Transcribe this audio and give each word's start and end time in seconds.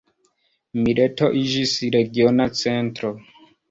Mileto 0.87 1.31
iĝis 1.43 1.77
regiona 1.99 2.53
centro. 2.67 3.19